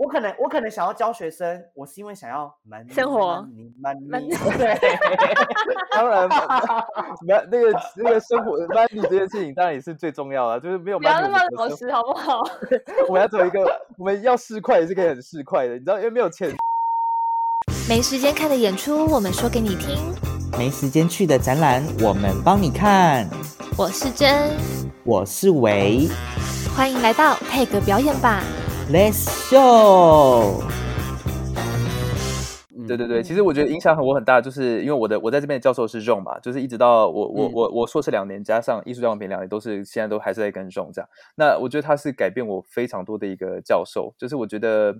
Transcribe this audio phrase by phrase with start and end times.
[0.00, 3.70] 我可能我可能想要教学生，我是因为想要 money 生活 money
[4.08, 4.74] money，money 对，
[5.92, 6.26] 当然，
[7.28, 12.40] 那那个那个生活 money 这件事情当然也是最重要的，就是没有不要那么老实好不好？
[13.08, 13.60] 我们要走一个，
[13.98, 16.50] 我们要市侩也是可以很市侩的，你知道，因为没有钱。
[17.86, 19.98] 没时间看的演出，我们说给你听。
[20.56, 23.28] 没时间去的展览，我们帮你看。
[23.76, 24.56] 我是真，
[25.04, 26.08] 我是维
[26.74, 28.42] 欢迎来到配个表演吧。
[28.92, 30.62] ，Let's show。
[32.88, 41.08] 对对对，其实我觉得影响我很大，就是因为我的我在这边的教授是 j o n 嘛，就是一直到我我嗯我我硕士两年加上艺术教育品两年，都是现在都还是在跟 j o n 这样。
[41.36, 44.92] 那我觉得他是改变我非常多的一个教授，就是我觉得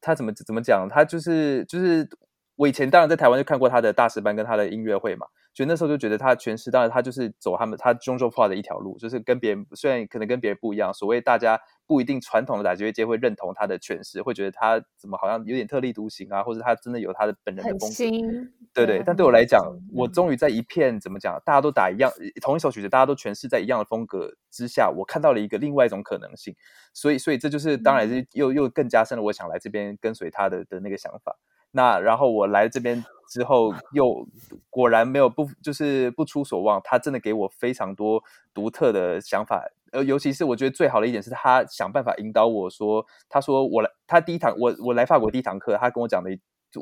[0.00, 2.08] 他怎么怎么讲，他就是就是
[2.54, 17.94] 我以前当然在台湾就看过他的大师班跟他的音乐会嘛，所以那时候就觉得他诠释，当然他就是走他们他中州化的一条路，就是跟别人虽然可能跟别人不一样，所谓大家不一定传统的打击乐界会认同他的诠释，会觉得他怎么好像有点特立独行啊，或者他真的有他的本人的很风格。
[17.94, 19.60] 新，对对，但对我来讲，
[19.92, 26.56] 我终于在一片怎么讲，大家都打一样同一首曲子，大家都诠释在一样的风格之下，我看到了一个另外一种可能性。
[26.94, 31.36] 所以，所以这就是当然是又又更加深了我想来这边跟随他的的那个想法。
[31.72, 34.26] 那然后我来这边之后，又
[34.70, 38.22] 果然没有不就是不出所望，他真的给我非常多
[38.54, 39.64] 独特的想法。
[39.92, 46.30] 呃，尤其是我觉得最好的一点是他想办法引导我说，他说我来，他第一堂我我来法国第一堂课，他跟我讲的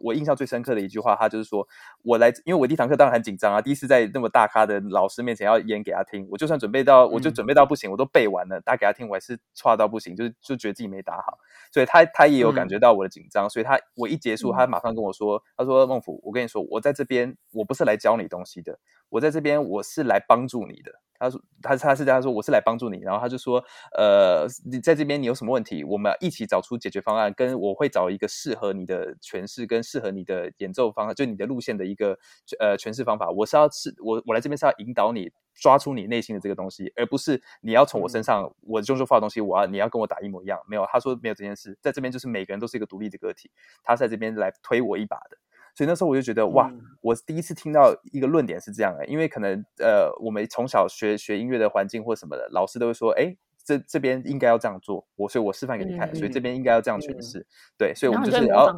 [0.02, 1.66] 我印象最深刻的一句话，他就是说
[2.04, 7.34] 我来，因为我第一堂课当然很紧张啊，第一次在那么大咖的老师面前要演给他听，我就算准备到，我就嗯。
[7.40, 11.38] 准备到不行，我都背完了，打给他听，我还是差到不行，就是就觉得自己没打好，
[11.72, 20.92] 所以他他也有感觉到我的紧张，所以他我一结束，他马上跟我说，他说孟府，我跟你说，我在这边我不是来教你东西的，我在这边我是来帮助你的。
[21.20, 23.62] 他说他他是这样说，我是来帮助你，然后他就说，
[23.96, 32.18] 呃，你在这边你有什么问题，我们一起找出解决方案，跟我会找一个适合你的诠释跟适合你的演奏方，就你的路线的一个
[32.58, 33.30] 呃诠释方法。
[33.30, 40.58] 我是要是我我来这边是要引导你抓出你内心的这个东西，而不是你要从我身上、我中州发的东西，我要你要跟我打一模一样。
[40.66, 43.50] 没有，他说没有这件事，在这边就是每个人都是一个独立的个体，
[43.84, 45.36] 他在这边来推我一把的。
[45.74, 57.46] 所以那时候我就觉得哇，嗯我第一次听到一个论点是这样的，因为可能呃，我们从小学学音乐的环境或什么的，老师都会说，哎，这这边应该要这样做，我所以我示范给你看，所以这嗯边应该要这样诠嗯释，
[57.78, 58.70] 对，所以我们就是要。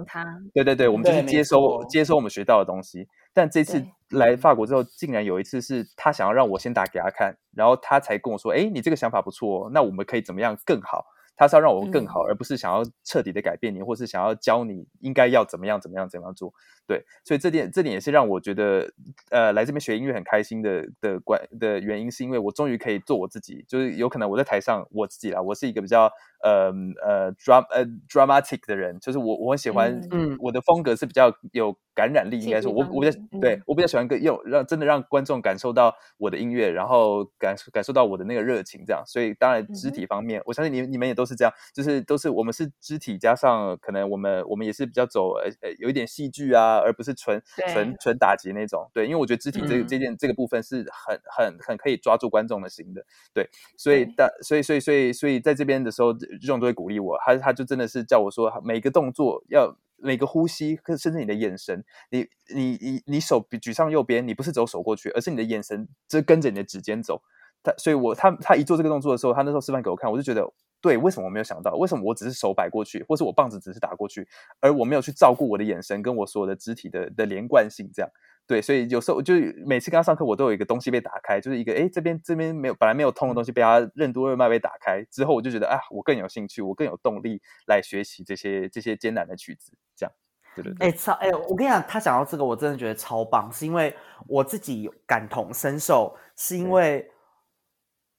[0.53, 3.09] 对对对，我们就是接收接收我们学到的东西。
[3.35, 11.07] 但这次来法国之后，竟然有一次是他想要让我先打给他看，然后他才跟我说：“哎，你这个想法不错哦，那我们可以怎么样更好？”
[11.43, 16.55] 他是要让我更好，而不是想要彻底的改变你，或是想要教你应该要怎么样怎么样怎么样做。
[16.87, 18.93] 对，所以这点这点也是让我觉得，
[19.31, 23.65] 呃，来这边学音乐很开心的的关的原因，是因为我终于可以做我自己。
[23.67, 26.09] 就是有可能我在台上我自己啦，我是一个比较
[26.45, 26.73] 呃
[27.05, 39.03] 呃 dram 呃 dramatic 的人，就是我我很喜欢，嗯我的风格是比较有感染力，应该说，我我比较嗯对我比较喜欢跟用让真的让观众感受到我的音乐，然后感受感受到我的那个热情，这样。
[39.07, 47.41] 所以当然肢体方面，我相信你你们也都是这样，就是都是我们是肢体加上可能我们我们也是比较走呃呃有一点戏剧啊，而不是纯
[47.73, 48.91] 纯纯打击那种。
[48.95, 53.05] 对，因为我觉得肢体这个、嗯这件这个部分是很很很可以抓住观众的心的。
[53.35, 59.77] 对，所以对但所以所以所以所以在这边的时候，这种都会鼓励我，他他就真的是叫我说每个动作要。
[60.03, 67.23] 每个呼吸，甚至你的眼神，你你你你手举上右边，你不是只有手过去，而是你的眼神就跟着你的指尖走。
[67.63, 70.45] 他所以我他他一做这个动作的时候，他那时候示范给我看，我就觉得
[70.81, 71.77] 对，为什么我没有想到？
[71.77, 74.27] 为什么我只是手摆过去，或是我棒子只是打过去，
[74.59, 77.89] 而我没有去照顾我的眼神跟我所有的肢体的的连贯性？
[77.95, 78.11] 这样
[78.47, 89.73] 对，所以有时候就每次跟他上课，我都有一个东西被打开，就是一个诶这边这边没有本来没有通的东西被他任督二脉被打开之后，我就觉得啊，我更有兴趣，我更有动力来学习这些这些艰难的曲子。
[89.97, 90.13] 这样，
[90.57, 93.95] 对对对，哎、超哎、我跟你讲，他讲到这个，我真的觉得超棒，是因为
[94.27, 97.11] 我自己有感同身受，是因为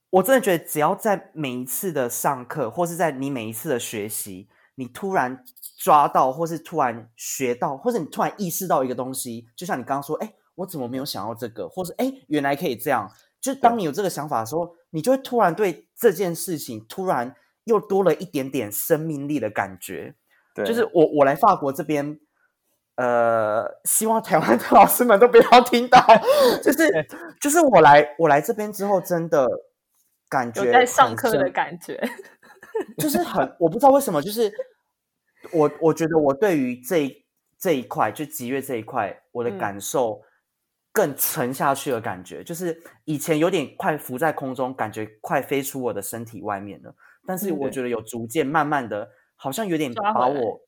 [0.10, 5.44] 我真的觉得，只要在每一次的上课，或是在你每一次的学习，你突然
[5.78, 13.12] 抓到，或是突然学到，或者你突然意识到一个东西，就像你刚刚说，哎，我怎么没有想到这个，或是哎，原来可以这样。
[13.42, 17.36] 就是当你有这个想法的时候，你就会突然对这件事情突然
[17.66, 20.16] 又多了一点点生命力的感觉。
[20.56, 22.20] 对就是我我来法国这边，
[22.96, 26.00] 呃，希望台湾的老师们都不要听到，
[26.64, 27.08] 就是
[27.42, 29.46] 就是我来我来这边之后，真的
[30.30, 32.00] 感觉有在上课的感觉，
[32.98, 34.52] 就是很我不知道为什么，就是
[35.52, 37.10] 我我觉得我对于这
[37.58, 39.58] 这一块，就吉月这一块，我的嗯。
[39.58, 40.22] 感受
[40.92, 50.62] 更沉下去的感觉，就是以前有点快浮在空中，感觉快飞出我的身体外面了，但是嗯我觉得有逐渐慢慢的，好像有点把我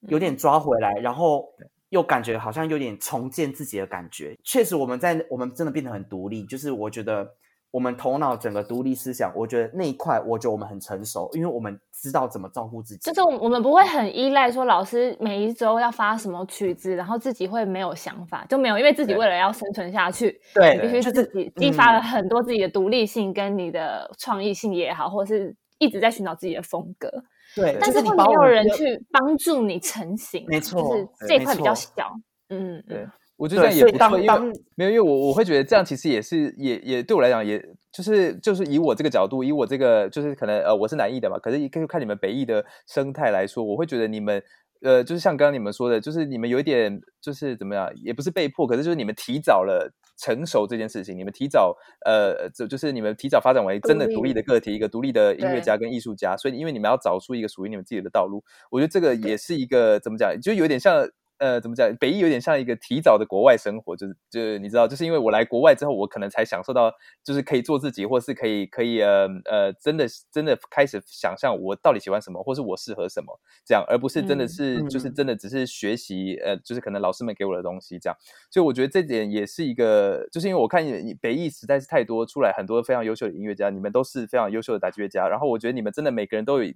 [0.00, 1.48] 有点抓回来，然后
[1.88, 4.36] 又感觉好像有点重建自己的感觉。
[4.44, 7.34] 确实，我们在我们真的变得很独立，就是我觉得
[7.70, 13.00] 我们头脑整个独立思想，我觉得那一块，我觉得我们很成熟，因为我们知道怎么照顾自己。
[13.00, 22.02] 就是我们不会很依赖说老师每一周要发什么曲子，然后自己会没有想法，就没有，因为自己为了要生存下去，对你必须是自己激发了嗯。
[22.02, 27.08] 很多自己的独立性跟你的创意性也好，或是一直在寻找自己的风格，
[27.54, 32.10] 对，但是会没有人去帮助你成型，没错就是这一块比较小，
[32.48, 37.58] 嗯，对嗯，我觉得这样也不错，因为没有，因为我我会觉得这样其实也是也也对我来讲，也
[37.90, 44.42] 就是就是以我这个角度，以我这个就是可能呃我是南艺的嘛，可是就看你们北艺的生态来说，我会觉得你们
[44.82, 49.90] 呃就是像刚刚你们说的，就是你们有一点就是怎么样，也不是被迫，可是就是你们提早了。
[50.22, 61.08] 成熟这件事情，你们提早呃，就就是你们提早发展为真的独立的个体，一个独立的音乐家跟艺术家，所以因为你们要找出一个属于你们自己的道路，我觉得这个也是一个怎么讲，就有点像
[61.40, 61.90] 呃，怎么讲？
[61.96, 66.92] 北艺有点像一个提早的国外生活，就是就是你知道，就是因为我来国外之后，我可能才享受到，
[67.24, 73.32] 就是可以做自己，或是可以可以呃呃，真的真的开始想象我到底喜欢什么，或是我适合什么，
[73.64, 78.16] 这样，而不是真的嗯是、就是嗯真的只是学习呃，就是可能老师们给我的东西这样。
[78.50, 86.70] 所以我觉得这点也是一个，就是因为我看你北艺实在是太多出来很多非常优秀的音乐家，你们都是非常优秀的打击乐家，然后我觉得你们真的每个人都有，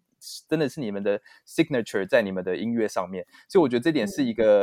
[0.49, 4.54] 真的是你们的 signature 在你们的音乐上面，所以我觉得这点是一个、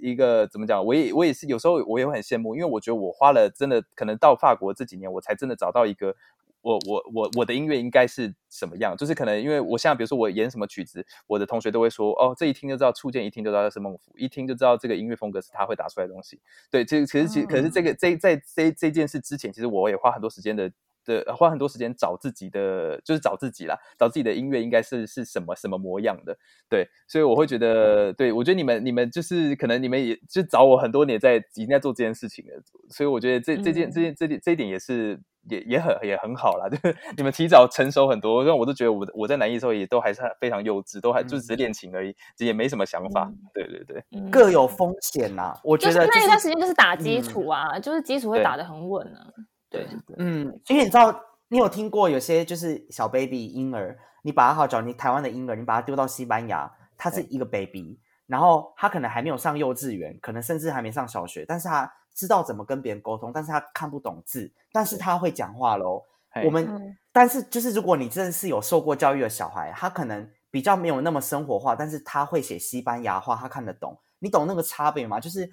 [0.00, 6.14] 一个怎么讲，我也我也是有时候我也会很羡慕，因为我觉得我花了真的可能到法国这几年，我才真的找到一个。
[6.62, 8.96] 我我我我的音乐应该是什么样？
[8.96, 16.40] 就是可能因为我现在比如说我演什么曲子，我的同学都会说哦，这一听就知道触键，一听就知道是孟府，一听就知道这个音乐风格是他会打出来的东西。
[16.68, 20.68] 对，这个其实其实可是这个这在这这件事之前，其实我也花很多时间的
[21.06, 26.36] 的花很多时间找自己的，就是找自己啦，找自己的音乐应该是是什么什么模样的。
[26.68, 32.60] 对，所以我会觉得，对我觉得你们你们就是可能你们也就找我很多年在已经在做这件事情了，
[32.90, 35.18] 所以我觉得这这件这件这点这一点也是
[35.48, 43.30] 也也很也很好啦， 就是你们提早成熟很多，让我都觉得我我在南艺的时候也都还是非常幼稚，都还就只是练琴而已，也没什么想法。
[43.54, 44.02] 对对对。
[44.10, 49.22] 嗯各有风险呐、我觉就是得、那一段时间就是打基嗯础啊，就是基础会打得很稳啊，
[49.68, 49.86] 对，
[50.18, 66.04] 嗯，因为你知道，你有听过有些就是小 baby 婴儿，你把他好找你台湾的婴儿，你把他丢到西班牙，他是一个 baby，然后他可能还没有上幼稚园，可能甚至还没上小学，但是他知道怎么跟别人沟通，但是他看不懂字，但是他会讲话喽。
[66.44, 73.98] 我们，嗯但是就是如果你真的是有受过教育的小孩，他可能比较没有那么生活化，但是他会写西班牙话，他看得懂。
[74.18, 75.18] 你懂那个差别吗？
[75.18, 75.50] 就是，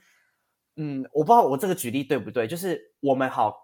[0.75, 3.62] 嗯，我不知道我这个举例对不对，就是我们好，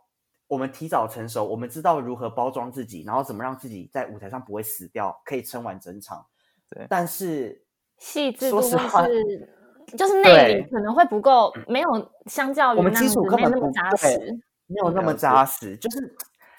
[0.50, 6.26] 我们提早成熟，我们知道如何包装自己，然后怎么让自己在舞台上不会死掉，可以撑完整场。
[6.70, 7.64] 对但是
[7.98, 9.50] 细致度或说实话是
[9.98, 14.40] 就是内里可能会不够，没有相较于我们基础根本那么扎对实。
[14.72, 16.16] 没有那么扎实，就是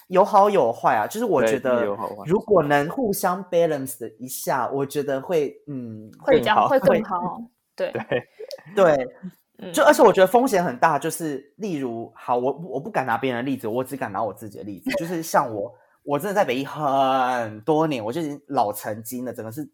[0.09, 1.07] 有好有坏啊。
[1.07, 1.85] 就是我对觉得
[2.27, 7.41] 如果能互相 balance 的一下，我觉得会嗯会比较好，会更好，
[7.77, 7.93] 对，
[8.75, 8.93] 对，
[9.23, 9.31] 嗯
[9.73, 19.71] 就而且我觉得风险很大，就是例如，好，我我不敢拿别人的例子，我只敢拿我自己的例子，就是 像我，我真的在北艺很多年，我就已经老成精了，整个是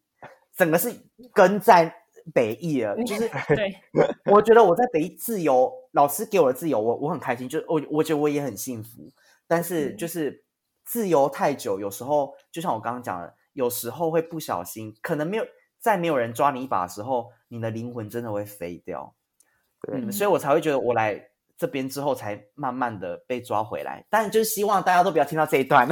[0.56, 0.92] 整个是
[1.32, 1.94] 跟在
[2.34, 3.74] 北艺了，就是 对，
[4.24, 9.08] 我觉得我在北艺自由，老师给我的自由，我我很开心，就我我觉得我也很幸福，
[9.46, 9.96] 但是嗯。
[9.96, 10.44] 就是
[10.84, 15.44] 自由太久，有时候就像我刚刚讲的，有时候会不小心，可能没有
[15.80, 19.12] 在没有人抓你一把的时候，你的灵魂真的会飞掉。
[19.82, 21.20] 对嗯，所以我才会觉得我来
[21.56, 25.88] 这边之后才慢慢的被抓回来，但就是希望大家都不要听到这一段。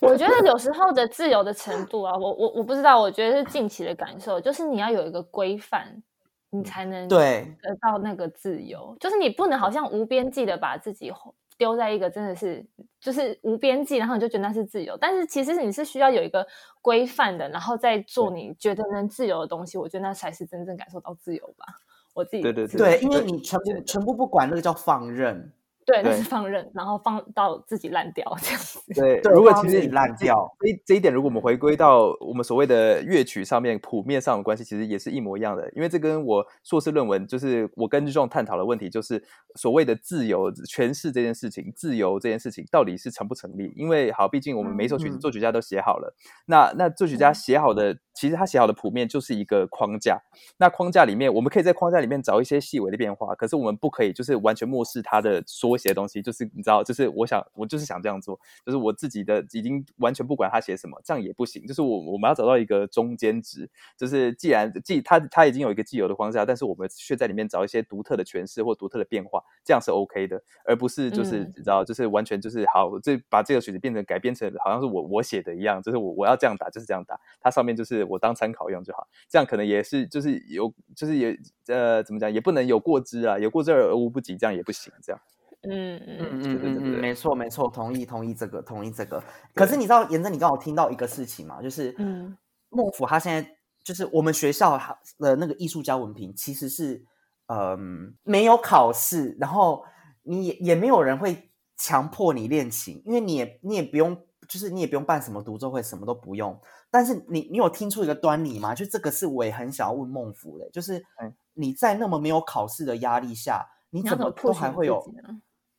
[0.00, 6.02] 我觉得有时候的自由的程度啊，我我我不知道，我觉得是近期的感受，就是你要有一个规范，
[6.50, 11.10] 你才能对，得到那个自由，就是你不能好像无边际的把自己
[11.58, 12.64] 丢在一个真的是
[13.00, 16.46] 就是无边际，然后你就觉得那是自由，但是其实你是需要有一个
[16.82, 21.66] 规范的，然后再做你觉得能自由的东西，我觉得那才是真正感受到自由吧。
[22.14, 25.52] 我自己对对对，因为你全部全部不管，那个叫放任。
[25.86, 28.80] 对，那是放任，然后放到自己烂掉这样子。
[28.92, 35.70] 对，对如果其实你烂掉这一这一点，如果我们回归到我们所谓的乐曲上面谱面上的关系，其实也是一模一样的。
[35.76, 39.22] 因为这跟我硕士论文，就是我跟这种探讨的问题，就是
[39.54, 43.72] 所谓的自由诠释这件事情，自由这件事情到底是成不成立？
[43.76, 46.12] 因为好，毕竟我们每一首曲子嗯作曲家都写好了，
[46.46, 50.18] 那那作曲家写好的其实他写好的谱面就是一个框架。
[50.56, 56.22] 那框架里面，我们可以在框架里面找一些细微的变化，可是我们不可以就是完全漠视他的缩写的东西。
[56.22, 61.66] 就是你知道，就是我想，我就是想这样做，就是我自己的已经完全不管他写什么，这样也不行。
[61.66, 63.68] 就是我我们要找到一个中间值，
[63.98, 85.20] 就是既然既他他已经有一个既有的框架，但是我们却在里面找一些独特的诠释或独特的变化，这样是 OK 的，而不是就是嗯你知道，就是完全就是好，这把这个曲子变成改编成好像是我我写的一样，就是我我要这样打就是这样打，它上面就是我当参考用就好，这样可能也是就是有就是也呃怎么讲，也不能有过之啊，有过之而无不及，这样也不行，这样。
[85.68, 89.22] 嗯嗯嗯对嗯嗯没错没错，同意同意这个同意这个。
[89.54, 92.36] 可是你知道，严正，你刚好听到一个事情嘛，就是嗯。
[92.68, 97.04] 孟府他现在就是我们学校他的那个艺术家文凭其实是
[97.46, 99.84] 嗯没有考试，然后
[100.24, 106.58] 你也也没有人会强迫你练琴，因为你也你也不用就是你也不用办什么独奏会，什么都不用。
[106.90, 108.74] 但是你你有听出一个端倪吗？
[108.74, 115.04] 就这个是我也很想要问孟福的，就是嗯你在那么没有考试的压力下，你怎么都还会有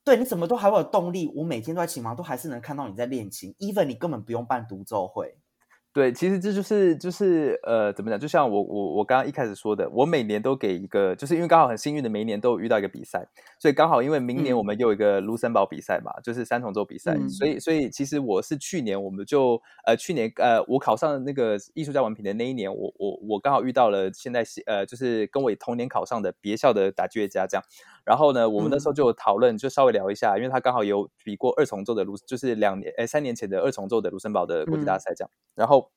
[0.03, 1.31] 对，你怎么都还会有动力？
[1.35, 5.37] 我每天都在琴房，都还是能看到你在练琴，even 你根本不用办独奏会。
[5.97, 8.19] 对，其实这就是就是呃，怎么讲？
[8.19, 13.27] 就像我我我刚刚一开始说的，我每年都给一个，就是因为刚好很幸运的，每一年都有遇到一个比赛，
[13.57, 27.63] 所以刚好因为明年嗯我们又有一个卢森堡比赛嘛，就是三重奏比赛，嗯所以所以其实我是去年我们就呃去年呃我考上那个艺术家文凭的那一年，我我我刚好遇到了现在呃就是跟我同年考上的别校的打击乐家这样。
[28.07, 35.29] 然后呢，我们那时候就有讨论，就稍微聊一下，因为他刚好有比过二重奏的卢，就是两年哎三年前的二重奏的卢森堡的国际大嗯赛这样。
[35.55, 35.91] 然后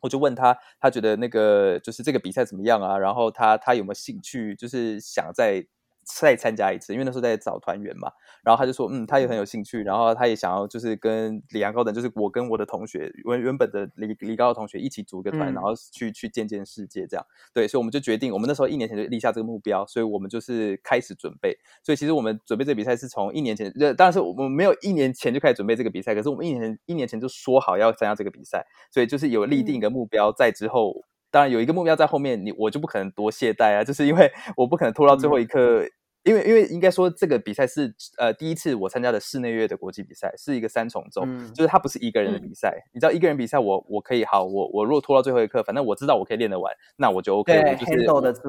[0.00, 2.98] 我就问他，他觉得那个就是这个比赛怎么样啊？
[2.98, 5.64] 然后他他有没有兴趣，就是想再
[6.04, 6.92] 再参加一次？
[6.92, 8.10] 因为那时候在找团员嘛。
[8.42, 17.24] 然后他就说，嗯，他也很有兴趣，然后他也想要就是跟李阳高等，就是我跟我的同学原原本的李李高的同学一起组一个团，嗯然后去去见见世界这样。
[17.54, 21.56] 对，所以我们就决定，我们那时候一年前就立下这个目标，所以我们就是开始准备。
[21.84, 31.04] 所以其实我们准备这个比赛是从一年前，呃，当然是我们没有一年前就开始准备这个比赛，可是我们一年前一年前就说好要参加这个比赛，所以就是有立定一个目标，在之后。
[31.32, 35.82] 当然有一个目标在后面，你我就不可能多懈怠啊，就是因为我不可能拖到最后一刻，
[36.24, 42.82] 因为因为应该说这个比赛是呃第一次我参加的室内乐的国际比赛，是一个三重奏，嗯就是它不是一个人的比赛。
[42.92, 47.76] 你知道一个人比赛我我可以好，我我如果拖到最后一刻，反正我知道我可以练得完，那我就 OK，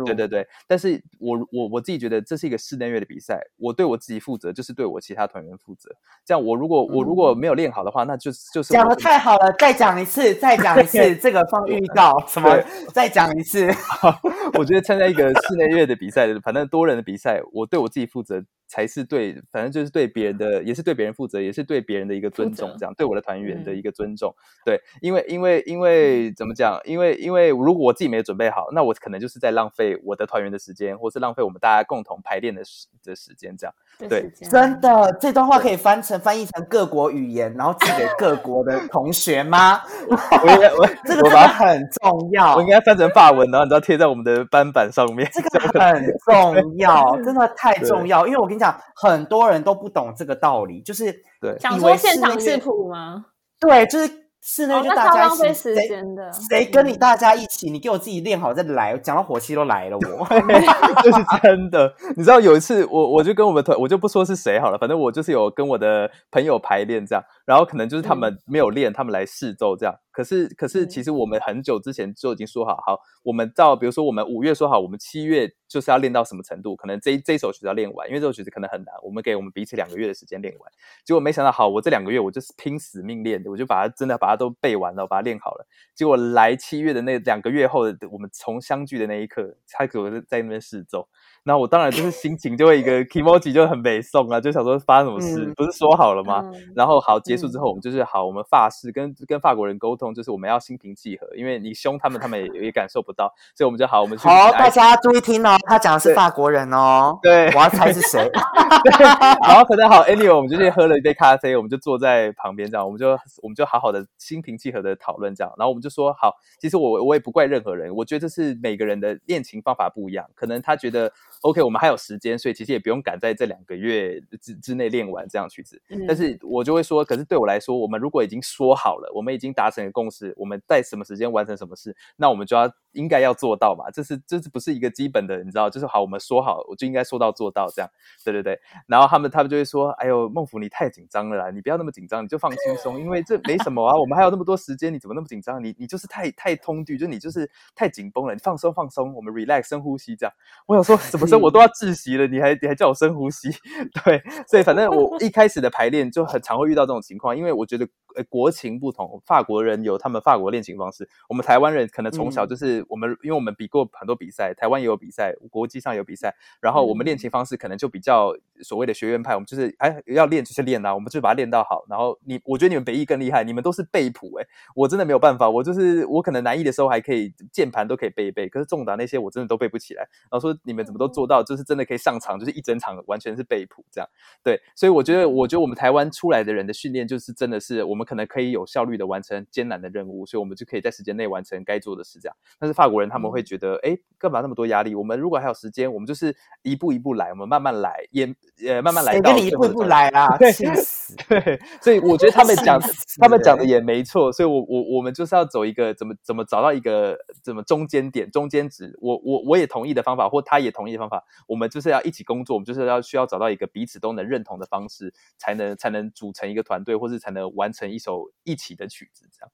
[0.05, 5.89] 对对对，但是我我我自己觉得这是一个室内乐的比赛，我对我自己负责，就是对我其他团员负责。
[6.25, 12.61] 这样我如果我如果没有练好的话，那就就是讲的太好了，再讲一次，再讲一次，这个放预告什么？
[12.93, 13.67] 再讲一次。
[14.57, 18.43] 我觉得参加一个室内乐的比赛，反正多人的比赛，我我对我自己负责
[18.73, 24.33] 才是对，反正就是对别人的，也是对别人负责，也是对别人的一个尊重，这样对我的团员的嗯一个尊重。
[24.65, 26.81] 对，因为因为因为怎么讲？
[26.83, 33.75] 因为因为如果我自己没有准备好，那我可能就是在浪费我的团员的时间，或是浪费我们大家共同排练的时的时间，这样。
[34.09, 39.81] 对真的，这段话可以翻成翻译成各国语言，然后寄给各国的 同学吗？
[40.09, 45.29] 我应该我这个很重要我应，该翻成法文，然后你知道贴在我们的班板上面。
[45.31, 48.25] 这个很 重要，真的太重要。
[48.25, 48.62] 因为我跟你讲，
[48.95, 53.25] 很多人都不懂这个道理，就是对想说现场视室内乐谱吗？
[53.59, 56.31] 对，就是室内哦，就大家一起，浪费时谁间的。
[56.33, 57.71] 谁跟你大家一起？
[57.71, 60.27] 你给我自己练好再来，讲到火气都来了，我。
[61.01, 61.93] 这是真的。
[62.17, 69.95] 你知道有一次，我我就跟我们团，我就不说是谁好了，反正我就是有跟我的朋友排练这样，然后可能就是他们没有练，他们来试奏这样。
[70.13, 80.71] 可是可是，嗯其实我们很久之前就已经说好，好，我们到比如说我们五月说好，我们七月就是要练到什么程度，可能这这一首曲子要练完，因为这首曲子可能很难，我们给我们彼此两个月的时间练完。
[81.03, 85.67] 结果没想到，好，我这两个月我就是拼死命练的，我就把它真的把它都背完了，我把它练好了。
[85.95, 91.07] 结果来七月的那两个月后，我们从相聚的那一刻，他给我在那边试奏，
[91.45, 96.41] 那我当然就是心情就会一个 emoji 就很美送啊，就想说发生什么事，嗯不是说好了吗？
[96.53, 107.19] 嗯然后好结束之嗯后，我们就是好，我们法式跟跟法国人沟通，就是我们要心平气和，因为你凶他们，他们也也感受不到，所以我们就好，我们去好，大家注意听哦，他讲的是法国人哦。
[107.21, 108.29] 对我要猜是谁。
[109.45, 121.11] 然后可能好，anyway，我们就去喝了一杯咖啡，我们就坐在旁边这样，我们就我们就好好的心平气和的讨论这样，然后我们就说好，其实我我也不怪任何人，我觉得这是每个人的练琴方法不一样，可能他觉得
[121.43, 126.05] OK，我们还有时间，所以其实也不用赶在这两个月之之内练完这样曲子，嗯。
[126.07, 135.43] 但是我就会说，可是对我来说，我们如果已经说好了，我们已经达成了共识，我们在什么时间完成什么事，那我们就要应该要做到嘛，这是这是不是一个基本的？
[135.43, 137.89] 你知道，就是好，我们说好，我就应该说到做到，这样，
[138.23, 138.59] 对对对。
[138.87, 145.63] 然后他们他们就会说，哎呦，孟府你太紧张了啦，你不要那么紧张，你就放轻松，因为这没什么啊，我们还有那么多时间，你怎么那么紧张？
[145.63, 150.33] 你你就是太太通剧，就你就是太紧绷了，你放松放松，我们 relax 深呼吸这样。
[150.67, 153.49] 我想说，怎么深我都要窒息了，你还你还叫我深呼吸？
[154.05, 171.83] 对，所以反正我一开始的排练就很常会遇到这种情况，因为我觉得呃国情不同，法国人有他们法国练琴方式，我们台湾人可能从小就是我们，因为我们比过很多比赛，台湾也有比赛，国际上有比赛，然后我们练琴方式可能就比较所谓的学院派，我们就是哎要练就是练啊，我们就把它练到好。
[171.89, 174.45] 然后你，我觉得你们北艺更厉害，你们都是背谱哎，
[174.75, 180.03] 我真的没有办法，我就是我可能南艺的时候还可以键盘都可以背一背，可是重达那些我真的都背不起来。
[180.29, 184.09] 然后说你们怎么都做到，就是真的可以上场，就是一整场完全是背谱这样。
[184.43, 192.35] 对，所以我觉得，我觉得我们台湾出来的人的训练，就是真的是我们可能可以有效率的完成艰难的任务，所以我们就可以在时间内完成该做的事这样。
[192.59, 194.95] 但是法国人他们会觉得，哎，干嘛那么多压力？
[194.95, 198.33] 我们如果还有时间，我们就是一步一步来，我们慢慢来，也
[198.67, 199.19] 呃慢慢来。
[199.21, 200.37] 跟你一步一步来啦？
[200.37, 200.51] 对，
[201.27, 201.59] 对。
[201.81, 202.79] 所以我觉得他们讲，
[203.19, 204.31] 他们讲的也没错。
[204.31, 208.97] 所以我我我们就是要走一个怎么怎么找到一个怎么中间点、中间值。
[209.01, 219.27] 我我我也同意的方法，或他也同意的方法，我们就是要一起工作，我们就是要需要找到一个彼此都能认同的方式，才能才能组成一个团队，或是才能完成一首一起的曲子。
[219.31, 219.51] 这样，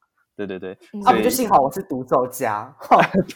[0.47, 0.71] 对对对。
[1.05, 2.73] 啊，不就幸好我是独奏家。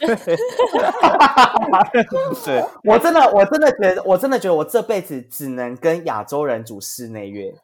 [2.44, 7.54] 对，我真的我真的觉得，我真的觉得我这辈子只能跟亚洲人组室内乐。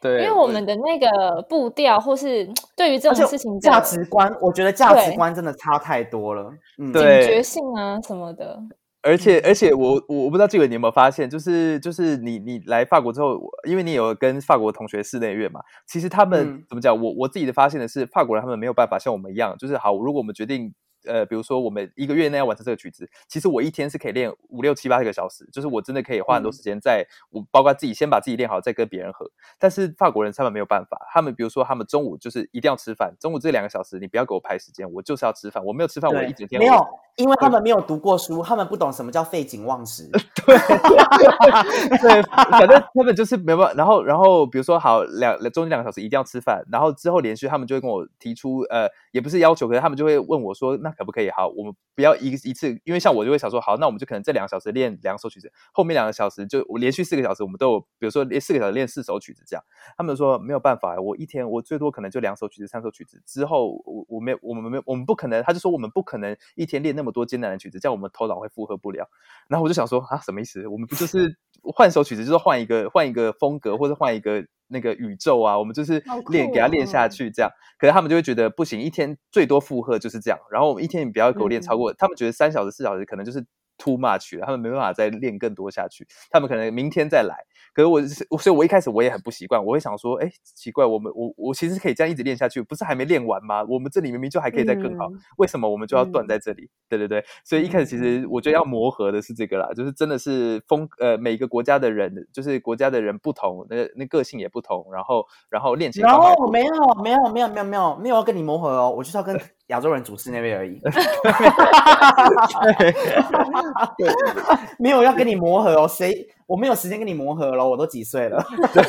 [0.00, 6.52] 对，因为我们的那个步调，或是对于这种事情价值观，我觉得价值观真的差太多了。
[6.78, 8.58] 嗯，警觉性啊什么的。
[9.06, 17.00] 而且而且，我我我不知道这个你有没有发现，就是就是你你来法国之后，因为你有跟法国同学室内乐嘛，其实他们怎么讲？
[17.00, 20.74] 我我自己的发现的是，法国人他们没有办法像我们一样，就是好，如果我们决定。
[21.04, 29.30] 呃，比如说我们一个月内要完成这个曲子，其实我一天是可以练五六七八个小时，就是我真的可以花很多时间在，我包括自己先把自己练好，再跟别人合。
[29.56, 36.74] 但是法国人他们没有办法，他们比如说他们中午就是一定要吃饭，中午这两个小时你不要给我排时间，我就是要吃饭，我没有吃饭我一整天没有，
[37.16, 40.08] 因为他们没有读过书，他们不懂什么叫废寝忘食。
[40.10, 40.56] 对，
[41.98, 43.72] 对，反正他们就是没办法。
[43.74, 51.74] 然后，然后比如说好两中间两个小时一定要吃饭，然后之后连续他们就会跟我提出，呃，也不是要求，可是他们就会问我说，那可不可以好我们。
[51.96, 59.64] 不要一一次，因为像我就会想说，好，那我们就可能这两个小时练两首曲子，后面两个小时就我连续四个小时，我们都有，比如说练四个小时练四首曲子这样。
[59.96, 69.08] 他们说没有办法，我一天我最多可能就两首曲子、三首曲子，之后我我没我们没我们不可能，他就说我们不可能一天练那么多艰难的曲子，这样我们头脑会负荷不了。
[69.48, 70.66] 然后我就想说啊，什么意思？
[70.68, 74.44] 我们不就是换首曲子，就是换一个换一个风格，或者换一个。
[74.68, 77.48] 那个宇宙啊，我们就是练，给他练下去这样。
[77.78, 80.36] 可是他们就会觉得不行，一天最多负荷就是这样。
[80.50, 83.46] 然后我们一天你不要给我练超过，他们觉得三小时、四小时可能就是。
[83.78, 87.36] Too much 了，他们没办法再练更多下去，他们可能明天再来。
[87.72, 88.00] 可是我，
[88.38, 93.62] 所以我一开始我也很不习惯，我会想说，哎，奇怪，我们我我其实可以这样一直练下去，不是还没练完吗？
[93.68, 96.70] 我们这里明明就还可以再更好，为什么我们就要断在这里？
[96.88, 106.00] 对对对，所以一开始其实我觉得要磨合的是这个啦，就是真的是风呃每个国家的人，就是国家的人不同，那那个性也不同，然后然后练习。
[106.00, 109.38] 然后没有没有没有没有没有没有要跟你磨合哦，我就是要跟。
[109.66, 110.78] 亚洲人主持那边而已，
[114.78, 116.26] 没有要跟你磨合哦， 谁？
[116.46, 118.40] 我没有时间跟你磨合了，我都几岁了。
[118.72, 118.82] 对，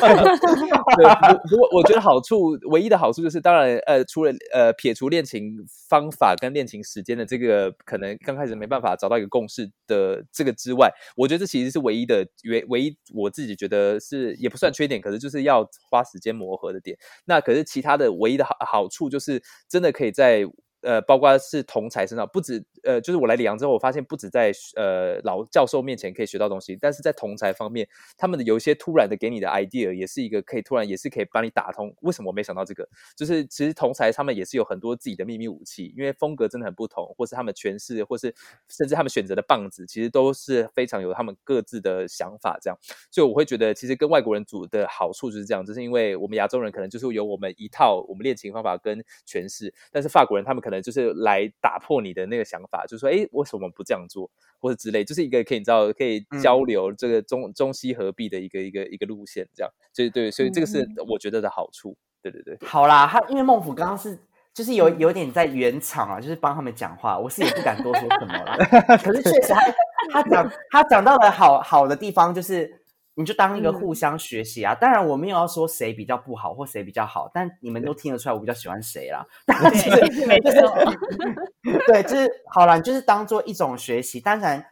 [1.50, 5.56] 不过我觉得好处，唯一的好处就是，当然，呃，除了呃撇除练琴
[5.88, 16.96] 方法跟练琴时间的这个可能刚开始没办法找到一个共识的这个之外，我觉得这其实是唯一的唯唯一我自己觉得是也不算缺点，可是就是要花时间磨合的点。
[17.24, 20.44] 那可是其他的唯一的好好处就是真的可以在。
[20.82, 31.94] 呃，包括是同才身上，不止呃，就是我来里昂之后，我发现不止在呃老教授面前可以学到东西，但是在同才方面，他们的有一些突然的给你的 idea，也是一个可以突然也是可以帮你打通。
[32.02, 32.88] 为什么我没想到这个？
[33.16, 38.32] 就是其实同才他们也是有很多自己的秘密武器，因为风格真的很不同，或是他们诠释，或是
[38.68, 42.56] 甚至他们选择的棒子，其实都是非常有他们各自的想法。
[42.62, 42.78] 这样，
[43.10, 62.58] 所以我会觉得，其实跟外国人组的好处就是这样，就是因为我们亚洲人可能就是有我们一套我们练琴方法跟诠释，但是法国人他们可可能就是来打破你的那个想法，就是说，哎，为什么不这样做，或者之类，就是一个可以你知道可以交流这个中中西合璧的一个一个一个路线，这样，所以对，所以这个是我觉得的好处，对对对。
[62.66, 64.18] 好啦，他因为孟府刚刚是
[64.52, 68.58] 就是有有点在圆场啊，就是帮他们讲话，我是也不敢多说什么了。
[69.02, 69.60] 可是确实他
[70.12, 72.77] 他讲他讲到了好好的地方，就是
[73.18, 74.76] 你就当一个嗯互相学习啊。
[74.76, 79.26] 当然，我没有要说谁比较不好或谁比较好，但你们都听得出来我比较喜欢谁啦。
[79.44, 80.78] 对，没就是错，
[81.88, 84.64] 对，就是 好了，你就是当做一种学习，当然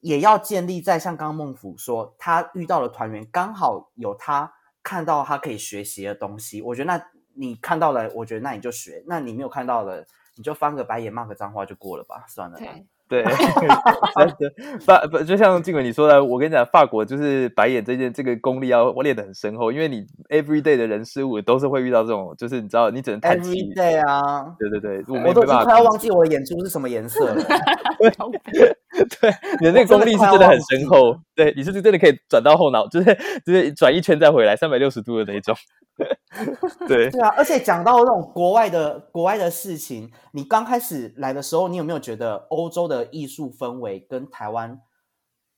[0.00, 4.50] 也要建立在像刚刚孟府说，他遇到的团员刚好有他
[4.82, 12.66] 看到他可以学习的东西，我觉得那你看到了，我觉得那你就学，那你没有看到的，你就翻个白眼骂个脏话就过了吧，算了啦。
[13.10, 13.32] 对，对，
[14.38, 23.50] 真的法不就像静伟你说的，我跟你讲，法国就是白眼这件这个功力要练得很深厚，因为你 every day 的人事物都是会遇到这种，就是你知道，你只能叹气。
[23.50, 27.42] Every day 啊，对对对，我我都快要忘记我的眼珠是什么颜色了。
[29.20, 31.16] 对，你的那个功力是真的很深厚。
[31.34, 35.54] 对，你是真的可以转到后脑，就是就是转一圈再回来，三百六十度的那一种。
[36.88, 44.80] 对，对啊，而且讲到那种国外的国外的事情，你刚开始来的时候，你有没有觉得欧洲的艺术氛围跟台湾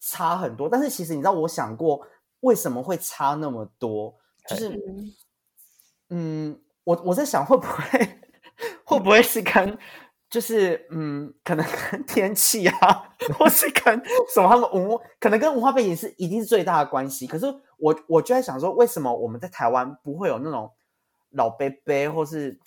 [0.00, 0.68] 差很多？
[0.68, 2.06] 但是其实你知道，我想过
[2.40, 4.16] 为什么会差那么多，
[4.48, 5.12] 就是嗯
[6.10, 8.08] 嗯，我我在想会不会
[8.84, 9.78] 会不会是跟
[10.32, 17.26] 就是嗯，可能跟 天气啊，或是跟什么他们文，可能跟文化背景是一定是最大的关系。
[17.26, 17.44] 可是
[17.76, 20.72] 我我就在想说，为什么我们在台湾不会有那种
[21.32, 22.58] 老伯伯，或是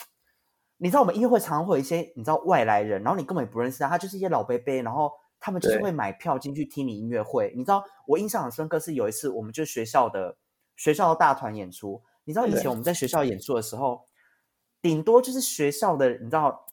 [0.77, 7.51] 你知道我们音乐会常常会有一些你知道外来人，然后你根本也不认识他，他就是一些老伯伯，然后他们就是会买票进去听你音乐会。
[7.55, 10.37] 你知道我印象很深刻是有一次我们就是学校的
[10.75, 14.05] 学校的大团演出，你知道以前我们在学校演出的时候，
[14.83, 16.64] 顶多就是学校的你知道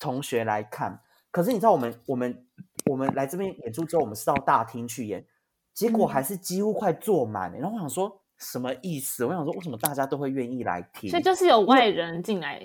[0.00, 2.46] 同学来看，可是你知道我们我们
[2.86, 5.24] 我们来这边演出之后，我们是到大厅去演，
[5.72, 7.58] 结果嗯还是几乎快坐满、欸。
[7.58, 9.24] 然后我想说什么意思？
[9.24, 11.10] 我想说为什么大家都会愿意来听？
[11.10, 12.60] 所以就是有外人进来，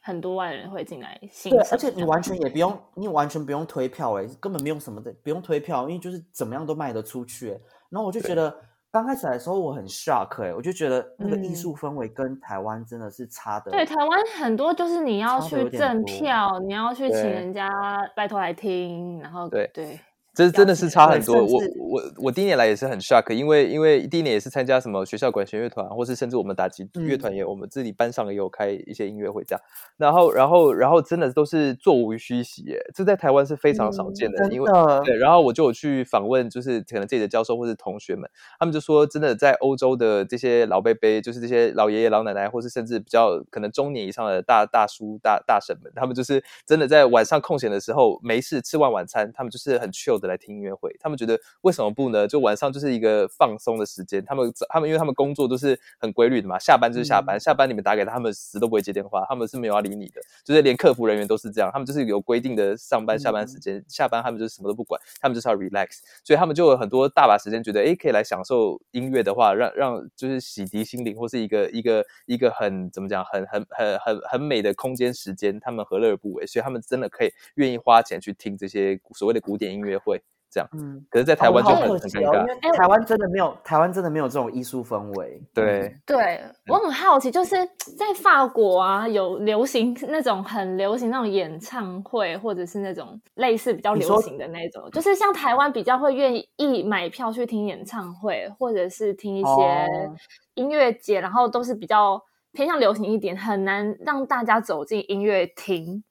[0.00, 7.60] 很多外人会进来欣，赏对，而且你完全也不用，你完全不用推票、欸，根本没有什么的，不用推票，因为就是怎么样都卖得出去、欸。
[7.90, 8.54] 然后我就觉得
[8.92, 11.56] 刚开始来的时候我很 shock，哎、我就觉得那个艺嗯。
[11.56, 13.70] 术氛围跟台湾真的是差的。
[13.70, 17.70] 对，台湾很多就是你要去赠票，你要去请人家
[18.16, 19.70] 拜托来听，然后对。
[19.72, 20.00] 对，
[20.40, 21.36] 这真的是差很多。
[21.36, 29.62] 我我我第一年来也是很 shock，因为因为第一年也是参加什么学校管弦乐团，或是甚至我们打击乐嗯团也，我们自己班上也有开一些音乐会这样。
[29.96, 34.70] 然后然后然后真的都是座无虚席耶，这在台湾是非常少嗯见的，真因为，
[35.04, 50.94] 对，然后我就有去访问，就是可能自己的教授或是同学们，他们就说，真的在欧洲的这些老伯伯，就是这些老爷爷老奶奶，或是甚至比较可能中年以上的大大叔大大婶们，他们就是真的在晚上空闲的时候，没事吃完晚餐，他们就是很 chill 的来听音乐会。
[51.00, 52.26] 他们觉得为什么不呢？
[52.26, 76.46] 就晚上就是一个放松的时间，他们他们因为他们工作都是很规律的嘛，下班就是下班，下班你们打给他，他们死都不会接电话，他们是没有要理你的，就是连客服人员都是这样，他们就是有规定的上班下班时间，下班他们就是什么都不管，他们就是要 relax，所以他们就有很多大把时间，觉得诶可以来享受音乐的话，让让就是洗涤心灵，或是一个一个一个很怎么讲，很很很很很美的空间时间，他们何乐而不为？
[76.46, 80.19] 所以他们真的可以愿意花钱去听这些所谓的古典音乐会，
[80.50, 80.68] 这样。
[80.72, 85.42] 嗯，可是，在台湾就很可惜哦，很尴尬因，为台湾真的没有，台湾真的没有这种艺术氛围。
[85.54, 85.94] 对。
[86.06, 87.56] 对我很好奇，就是
[87.96, 100.14] 在法国啊，有流行那种很流行那种演唱会，或者是那种类似比较流行的那种，就是像台湾比较会愿意买票去听演唱会，或者是听一些哦
[100.54, 102.20] 音乐节，然后都是比较
[102.52, 106.02] 偏向流行一点，很难让大家走进音乐厅，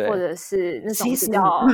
[0.00, 1.66] 对，或者是那种其实比较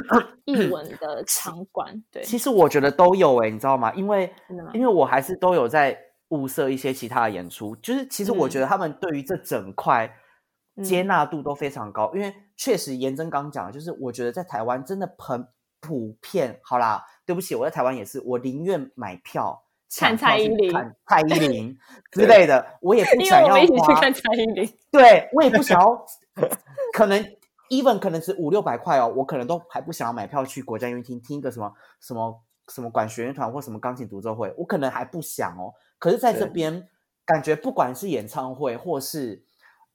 [0.45, 2.03] 译文 的场馆。
[2.11, 3.93] 对，其实我觉得都有诶、你知道吗？
[3.95, 4.33] 因为
[4.73, 10.11] 因为我还是都有在物色一些其他的演出，就是其实我觉嗯得他们对于这整块
[10.83, 15.47] 接嗯纳度都非常高，因为确实严真刚讲的，就是我觉得在台湾真的很
[15.81, 16.61] 普遍。
[16.63, 19.65] 好啦，对不起，我在台湾也是，我宁愿买票
[19.99, 21.77] 看蔡依林看蔡依林
[22.13, 26.07] 之类的，我也不因为想要我们一起去看蔡依林，对我也不想要，
[26.95, 27.23] 可能
[27.73, 35.73] even 可能是五六百块哦，我可能都还不想要买票去国家音乐厅听一个什么什么什么管弦乐团或什么钢琴独奏会，我可能还不想哦。
[35.99, 36.87] 可是在这边，
[37.25, 39.45] 感觉不管是演唱会，或是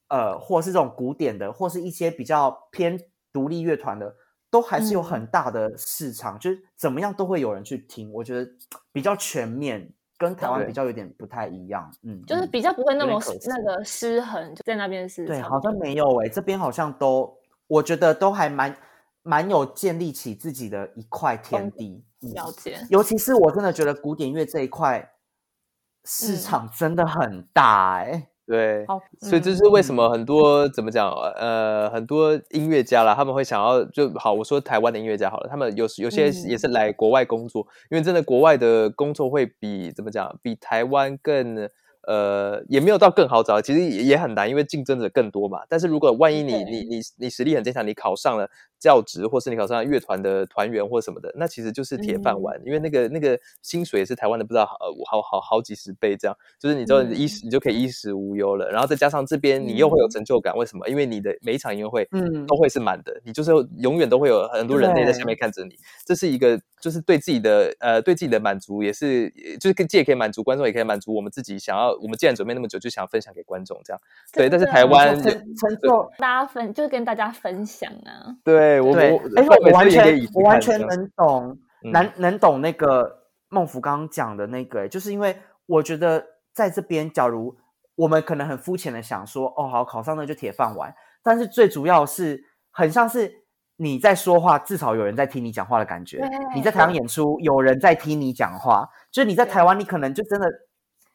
[0.09, 2.99] 呃，或是这种古典的，或是一些比较偏
[3.31, 4.15] 独立乐团的，
[4.49, 8.11] 都还是有嗯很大的市场，就是怎么样都会有人去听。
[8.11, 8.49] 我觉得
[8.91, 11.91] 比较全面，跟台湾比较有点不太一样。
[12.03, 17.37] 嗯，嗯就是比较不会那么那个失衡，就在那边是对，好像没有诶、这边好像都，
[17.67, 18.75] 我觉得都还蛮
[19.21, 22.03] 蛮有建立起自己的一块天地。
[22.21, 22.79] 嗯了解。
[22.89, 25.11] 尤其是我真的觉得古典乐这一块
[26.03, 41.69] 市嗯场真的很大哎、对，好，所以这嗯是为什么很多怎么讲呃，很多音乐家啦，他们会想要就好，我说台湾的音乐家好了，他们有有些嗯也是来国外工作，因为真的国外的工作会比怎么讲，比台湾更。
[42.07, 45.59] 呃，也没有到更好找，其实也也很难，因为竞争者更多嘛。
[45.67, 57.41] 但是如果万一你你你你实力很坚强，你考上了教职，或是你考上了乐团的团员或什么的，那其实就是铁饭碗，因为那个那个薪水也是台湾的不知道好呃好好好几十倍这样，就是你就衣食。
[57.43, 60.87] 你就可以衣食无忧了，然后再加上这边你又会有成就感，为什么？
[60.87, 62.45] 因为你的每一场音乐会嗯。
[62.47, 71.96] 都会是满的，你就是永远都会有很多人类在下面看着你，这是一个就是对自己的呃对自己的满足，也是就是既也可以满足观众，也可以满足我们自己想要。
[72.01, 74.01] 我们既然准备那么久，就想要分享给观众这样。
[74.33, 81.91] 对，但是台湾成成就大家分就是跟大家分享啊，对我对我，而且我完全我完全能懂，嗯。
[81.91, 87.55] 能能懂那个孟福刚刚讲的那个、欸就是因为我觉得在这边，假如
[87.95, 93.31] 我们可能很肤浅的想说，哦，好，考上那就铁饭碗，但是最主要是很像是
[93.77, 96.21] 你在说话，至少有人在听你讲话的感觉。
[96.53, 100.47] 你在台上演出，有人在听你讲话，就是你在台湾，你可能就真的。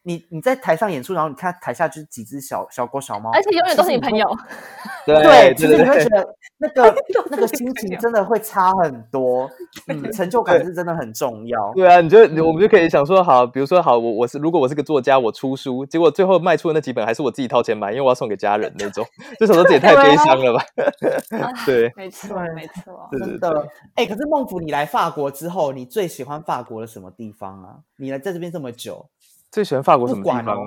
[0.03, 4.27] 你你在台上演出，然后你看台下就是几只小小狗小猫，而且永远都是你朋友，
[5.05, 6.95] 对对，其对对实你会觉得 那个
[7.31, 9.49] 那个心情真的会差很多，
[9.87, 11.71] 嗯，成就感是真的很重要。
[11.73, 19.05] 对啊，你就我们就可以想说，好，比如说好，我我是如果我是个作家，我出书，结果最后卖出的那几本还是我自己掏钱买，因为我要送给家人那种，
[19.39, 20.65] 这时候这也太悲伤了吧？
[21.65, 27.75] 对，没错对没错，真的，哎、可是孟府，你来法国之后，你最喜欢法国的什么地方啊？
[27.97, 29.05] 你来在这边这么久，
[29.53, 30.57] 最喜欢法国什么地方？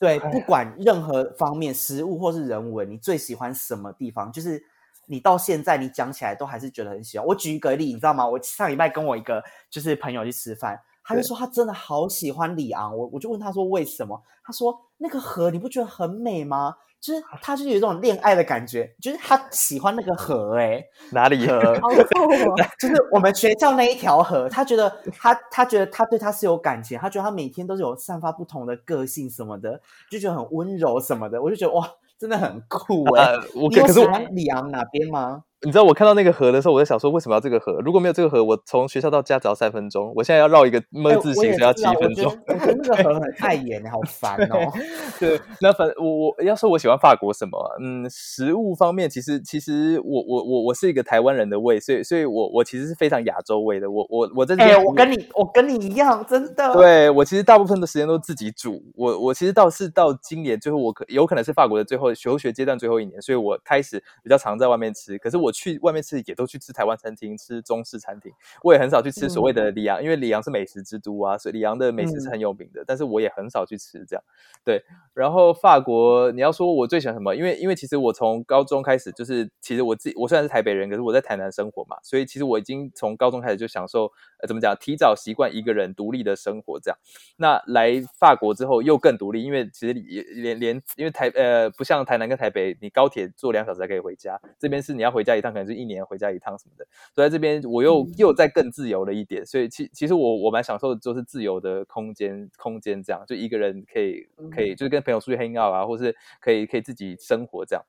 [0.00, 4.32] 对，不管任何方面，食物或是人文，你最喜欢什么地方？
[4.32, 4.62] 就是
[5.06, 7.26] 你到现在你讲起来都还是觉得很喜欢。
[7.26, 8.26] 我举一个例，你知道吗？
[8.26, 14.20] 我上礼拜跟我一个就是朋友去吃饭，他就说他真的好喜欢里昂，我我就问他说为什么？
[14.42, 16.74] 他说那个河你不觉得很美吗？
[17.00, 21.46] 就是他就是有一种恋爱的感觉，就是他喜欢那个河、欸， 哪里？
[21.46, 29.78] 河 好哦， 就是我们学校那一条河，他觉得他他觉得他对他是有感情，他觉得他每天都是有散发不同的个性什么的，
[30.10, 31.86] 就觉得很温柔什么的，我就觉得哇，
[32.18, 35.44] 真的很酷哎、呃，我你有喜可可是我欢里昂哪边吗？
[35.64, 37.80] 你知道我看到那个河的时候，我在想说，为什么要这个河？
[37.80, 42.24] 如果没有这个河，我从学校到家只要三分钟，我现在要绕一个么哎字形，只要七分钟。
[42.24, 44.70] 觉得我觉得那个河很碍眼，好烦哦。
[45.18, 47.76] 对，那反我我要说我喜欢法国什么啊？
[47.80, 53.90] 嗯，食物方面，其实其实我我我我是一个台湾人的胃，所以所以我我其实是非常亚洲味的。
[53.90, 56.74] 我我我在这哎、边我跟你我跟你一样，真的。
[56.74, 58.82] 对我其实大部分的时间都自己煮。
[58.94, 65.16] 我我其实倒是到今年最后，我可有可能是法国的最后求学阶段最后一年，所以我开始比较常在外面吃。
[65.18, 72.82] 可是我去外面吃也都去吃台湾餐厅、吃中式餐厅，我也很少去吃所谓的里昂，因为里昂是美食之都啊，所以里昂的美食是很有名的。
[72.86, 74.22] 但是我也很少去吃这样。
[74.64, 74.82] 对，
[75.14, 77.34] 然后法国，你要说我最喜欢什么？
[77.36, 86.98] 因为因为其实我从高中开始，就是其实我自己我虽然是台北人，可是我在台南生活嘛，所以其实我已经从高中开始就享受呃怎么讲，提早习惯一个人独立的生活这样。
[87.36, 96.86] 那来法国之后又更独立，因为其实也连连因为台呃不像台南跟台北，你高铁坐两小时才可以回家，这边是你要回家一趟，可能是一年回家一趟什么的。
[97.14, 107.84] 所以在这边我又、又再更自由了一点，所以其其实我我蛮享受的就是自由的空间空间这样，就一个人可以可以就是跟朋友出去 hang out 啊，或是可以可以自己生活这样。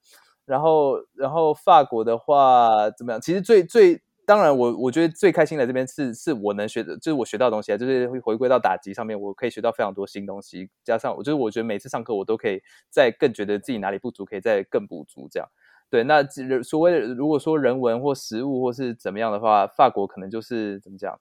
[0.45, 3.19] 然后然后法国的话怎么样？
[3.19, 15.47] 其实最最当然我我觉得最开心的这边是是我能学的，就是我学到的东西啊，就是会回归到打击上面，我可以学到非常多新东西，加上我就是我觉得每次上课我都可以再更觉得自己哪里不足，可以再更补足这样。
[15.89, 21.17] 对，那只所谓的如果说人文或食物或是怎么样的话，法国可能就是怎么讲？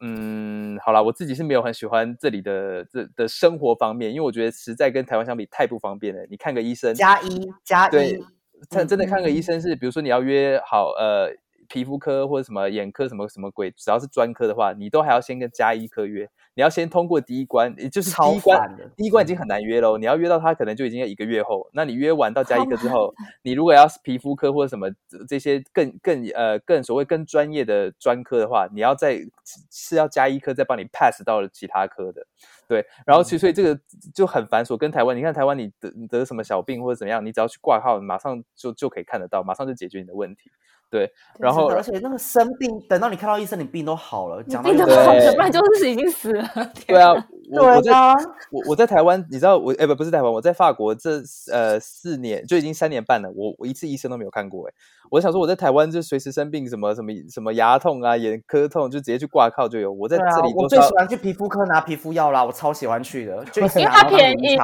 [0.00, 6.26] 嗯，好啦，我自己是没有很喜欢这里的这的生活方面，因为我觉得实在跟台湾相比太不方便了。
[6.28, 8.24] 你看个医生，加一加对一，，
[8.68, 11.30] 对真的看个医嗯生是，比如说你要约好呃
[11.68, 29.20] 皮肤科或者什么眼科什么什么鬼，只要是专科的话，你都还要先跟加医科约，你要先通过第一关，也就是超第一关，第一关已经很难约喽，你要约到他可能就已经要一个月后，那你约完到加医科之后，你如果要是皮肤科或者什么这这些更更呃更所谓更专业的专科的话，你要再
[29.70, 32.26] 是要加医科再帮你 pass 到了其他科的。
[32.68, 33.78] 对，然后其实所以这个
[34.14, 40.50] 就很繁琐，跟台湾，你看台湾你得你得什么小病或者怎么样，你只要去挂号，马上就就可以看得到，马上就解决你的问题。
[40.88, 44.40] 对，然后而且那个生病，等到你看到医生，你病都好了。
[44.46, 46.48] 你讲到病这个对得好了，不然就是已经死了。
[46.86, 47.12] 对啊，
[47.50, 48.14] 我我在对啊，
[48.52, 51.20] 我我在台湾，你知道我哎不不是台湾，我在法国这
[51.52, 54.74] 呃四年就已经三年半了，我我一次医生都没有看过哎。
[55.10, 59.92] 我想说我在台湾就随时生病什么什么什么牙痛啊、眼科痛，就直接去挂靠就有。
[59.92, 64.56] 我在这里，我最喜欢去皮肤科拿皮肤药啦，我超喜欢去的，就因为它便宜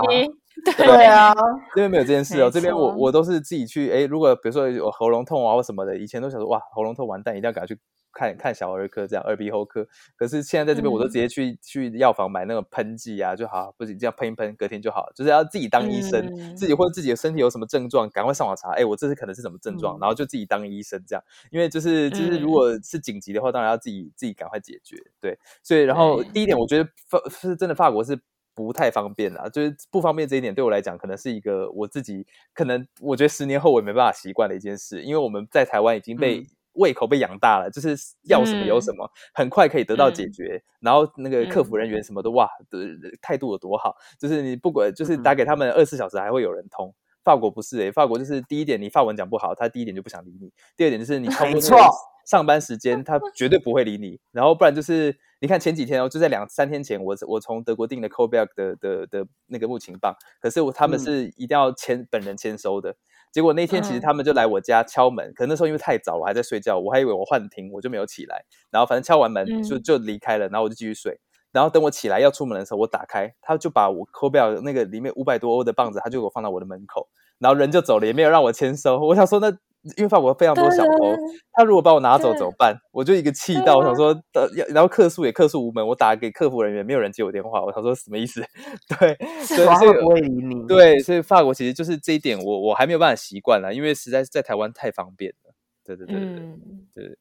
[0.76, 1.32] 对啊，
[1.74, 7.78] 这边没有这件事哦，这边我我都是自己去，哎，如果比如说有喉咙痛啊或什么的，以前都想说哇喉咙痛完蛋，一定要赶快去
[8.12, 9.86] 看看小儿科这样耳鼻喉科。
[10.16, 15.12] 可是现在在这边，我都直接去、去药房买那种喷剂啊就好，不行这样喷一喷，隔天就好了。
[15.14, 21.24] 就是要自己当医生，嗯自己或者自己的身体有什么症状，赶快上网查，哎，我这是可能是什么症状，嗯然后就自己当医生这样。
[21.50, 24.96] 因为就是就是如嗯果是紧急的话，当然要自己自己赶快解决。
[25.20, 28.18] 对，所以然后第一点，我觉得法是真的法国是
[28.54, 36.46] 不太方便啦，就是不方便这一点对我来讲，可能是一个我自己可能我觉得十年后我也没办法习惯的一件事，因为我们在台湾已经被。
[36.74, 40.62] 嗯胃口被养大了，就是要什么有什么，很快可以得到解嗯决。
[40.80, 42.78] 然后那个客服嗯人员什么的，哇，的
[43.20, 46.94] 态度有多好，就是你不管就是嗯打给他们二十四小时还会有人通。
[47.22, 51.78] 法国不是诶、法国就是第一点，你法文讲不好，他第一点就不想理你；第二点就是你没错
[52.26, 54.18] 上班时间， 他绝对不会理你。
[54.32, 62.96] 然后不然就是你看前几天哦，就在两三天前，我我从德国订的 c o b e r g 的的的那个木琴棒，可是我他们嗯是一定要签本人签收的。
[63.32, 68.44] 结果那天其实嗯他们就来我家敲门，可能那时候因为太早，我还在睡觉，我还以为我幻听，我就没有起来。
[68.70, 71.18] 然后反正敲完门就嗯就离开了，然后我就继续睡。
[71.50, 78.98] 然后等我起来要出门的时候，我打开，他就把我 e r 那个里面五百多欧的棒子，他就给我放到我的门口，然后人就走了，也没有让我签收。
[78.98, 79.50] 我想说那。
[79.96, 81.16] 因为法国非常多小偷，
[81.52, 82.76] 他如果把我拿走怎么办？
[82.92, 88.40] 我就一个气到，我想说，呃，要然后客诉也客诉无门，我打给客服人员，没有人接我电话，我想说什么意思？
[88.98, 90.66] 对，对，所以他会不会理你？
[90.66, 95.51] 对，所以法国其实就是这一点，我我还没有办法习惯了，因为实在是在台湾太方便了。
[95.84, 96.60] 对对对对对嗯，
[96.94, 97.18] 对，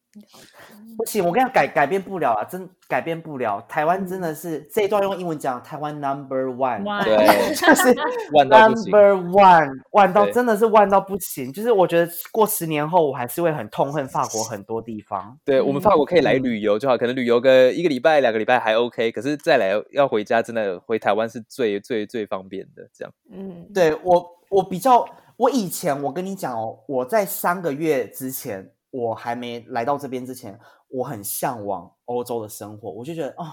[0.97, 3.59] 不行，我跟你讲，改改变不了啊，真改变不了。
[3.67, 7.15] 台湾真的是这一段用英文讲，台湾 number one，哇 对
[7.55, 7.93] 就是
[8.33, 11.51] number one，万到真的是万到不行。
[11.51, 15.37] 就是我觉得过十年后，我还是会很痛恨法国很多地方。
[15.43, 22.87] 对我们法国可以来嗯旅游就好，可能旅游个一个礼拜、两个礼拜还 OK，可是再来要回家，真的回台湾是最最最方便的。
[22.93, 25.03] 这样，嗯，对我，我比较，
[25.41, 33.47] 我以前我跟你讲哦，我在三个月之前，我还没来到这边之前，我很向往欧洲的生活，我就觉得哦，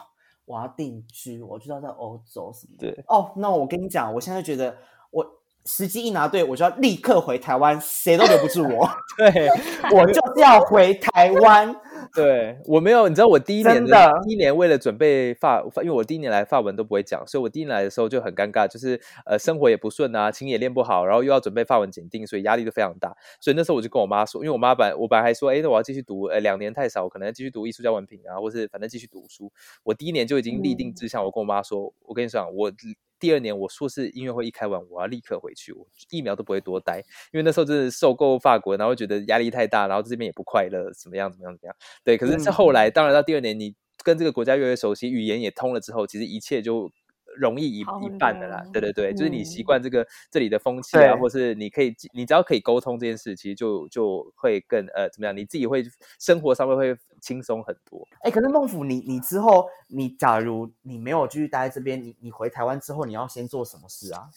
[0.44, 2.92] 我要定居，我就要在欧洲什么的。
[2.92, 4.77] 对，哦，那我跟你讲，我现在觉得
[5.11, 5.24] 我
[5.64, 9.48] 时机一拿对，我就要立刻回台湾，谁都留不住我， 对
[9.90, 11.74] 我就是要回台湾。
[12.14, 23.16] 对，我没有，你知道我第一年真的第一年为了准备法，因为我第一年来法文都不会讲，所以我第一年来的时候就很尴尬，就是呃生活也不顺啊，琴也练不好，然后又要准备法文检定，所以压力都非常大。
[23.40, 29.53] 所以那时候我就跟我妈说，因为我妈本我本来还说，哎，那我要继续读，呃，两年太少，我可能要继续读艺术家文凭啊，或是反正继续读书。
[29.83, 32.71] 我第一年就已经立定志向，我跟我妈说，我跟你讲，我
[33.18, 36.98] 第二年我硕士音乐会一开完，我要立刻回去，我一秒都不会多待，
[37.33, 41.76] 因为那时候真的受够法国，然后觉得压力太大，然后这边也不快乐，怎么样怎么样怎么样。
[42.04, 46.90] 对，可是是嗯后来，当然到第二年，你跟这个国家越来越熟悉，语言也通了之后，其实一切就
[47.37, 48.62] 容易一一半的啦。
[48.64, 55.85] 多对对对，就是你习嗯惯这个这里的风气啊，或是你可以，你只要可以沟通这件事，其实就就会更呃怎么样，你自己会
[56.19, 58.07] 生活上面会轻松很多。
[58.21, 64.29] 哎，可是孟府，你你之后，你假如你没有继续待在这边，你你回台湾之后，你要先做什么事啊？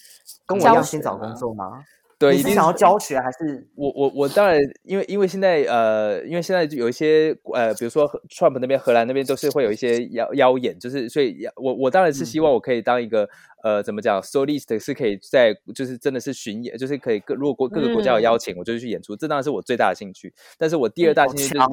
[0.45, 1.84] 跟我一教样先找工作吗？
[2.21, 3.67] 对，一定你是想要教学还是？
[3.73, 13.27] 我我我当然，因为因为现在呃，因为现在就有一些呃，比如说荷 Trump 那边、荷兰那边都是会有一些妖妖眼，就是所以我我当然是希望我可以当一个、
[13.63, 20.34] 呃，怎么讲，solist 是可以在就是真的是巡演，就是可以各如果国各个国家有邀请，我就去演出，这当然是我最大的兴趣。
[20.58, 21.67] 但是我第二大兴趣就是！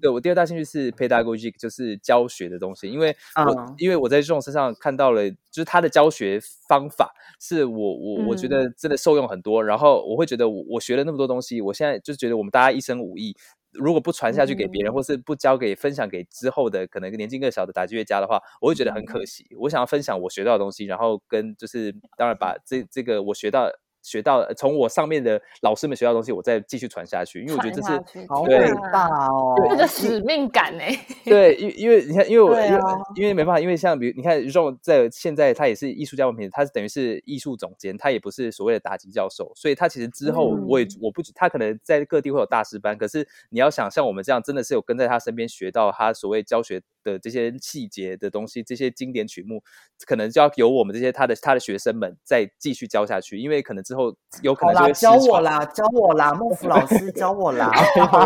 [0.00, 13.36] 对我第二大兴趣是 pedagogic，就是教学的东西，因为我、嗯因为我在这种身上看到了，就是他的教学方法是我我我觉得真的受用很多，然后我会觉得我我学了那么多东西，我现在就觉得我们大家一身武艺。
[13.74, 19.46] 如果不传下去给别人，或是不交给分享给之后的可能年纪更小的打击乐家的话，我会觉得很可惜。
[19.58, 23.70] 我想要分享我学到的东西，然后跟就是当然把这这个我学到
[24.04, 29.56] 学到呃从我上面的老师们学到的东西，我再继续传下去，因为我觉得这是好对伟大哦！
[29.68, 32.80] 这个使命感哎，对，因因为你看，因为我、因为
[33.16, 49.62] 因为没办法，因为像比如你看 r o 在现在他也是艺术家文凭，他是等于是艺术总监，他也不是所谓的打击教授，所以他其实之后我也、嗯我不他可能在各地会有大师班，可是你要想像我们这样，真的是有跟在他身边学到他所谓教学的这些细节的东西，这些经典曲目，
[50.06, 55.14] 可能就要由我们这些他的他的学生们再继续教下去，因为可能之后有可能就会教。
[55.14, 57.70] 我啦，教我啦，孟福老师 教我啦，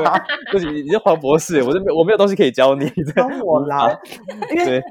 [0.50, 2.88] 不行，你是黄博士，我是没有我没有东西可以教你。
[3.14, 3.96] 教我啦，
[4.50, 4.82] 因为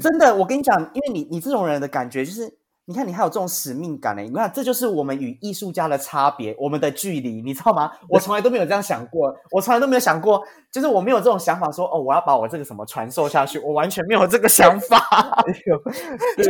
[0.00, 2.52] 真的，我跟你讲，因为你你这种人的感觉就是，
[2.86, 4.22] 你看你还有这种使命感呢。
[4.22, 7.90] 你看，这就是我们与艺术家的差别，我们的距离，你知道吗？
[8.08, 15.44] 我从来都没有这样想过，我从来都没有想过，就是我没有这种想法说，哦，我要把我这个什么传授下去，我完全没有这个想法。
[16.36, 16.46] 对，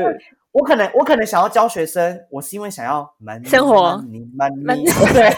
[0.53, 5.31] 我可能我可能想要教学生，我是因为想要 money 生活 money money，money 对，